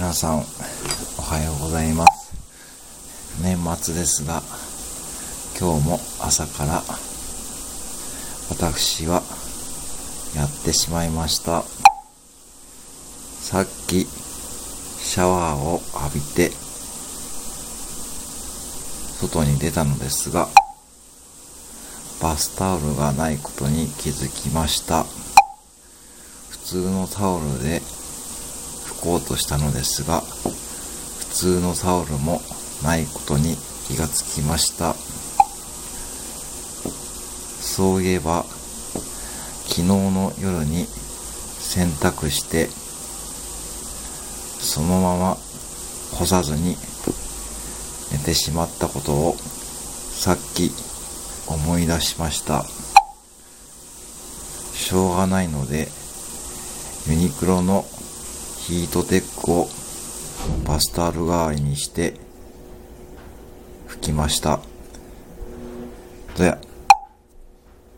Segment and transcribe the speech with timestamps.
[0.00, 0.40] 皆さん、お
[1.20, 2.32] はようございます。
[3.42, 4.40] 年末ですが、
[5.60, 6.82] 今日も朝から
[8.48, 9.22] 私は
[10.34, 11.64] やってしまいました。
[13.42, 16.50] さっきシャワーを浴びて
[19.20, 20.48] 外に出たのですが、
[22.22, 25.04] バスタオルがないことに気づきました。
[26.48, 27.82] 普通のタオルで
[29.00, 32.40] 拭こうとしたのですが、普通のタオルも
[32.84, 33.56] ないことに
[33.88, 34.94] 気がつきました。
[37.60, 38.44] そういえば、
[39.68, 42.68] 昨日の夜に洗濯して、
[44.60, 45.36] そのまま
[46.12, 46.76] 干さずに
[48.12, 50.70] 寝てしまったことをさっき
[51.46, 52.64] 思い出しました。
[54.74, 55.88] しょうがないので、
[57.08, 57.86] ユニクロの
[58.70, 59.66] ヒートテックを
[60.64, 62.14] バスタオル代わりにして
[63.88, 64.60] 拭きました。
[66.38, 66.69] どや。